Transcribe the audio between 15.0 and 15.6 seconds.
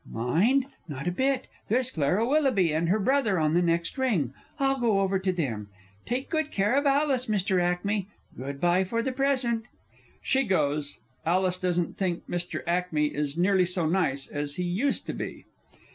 to be."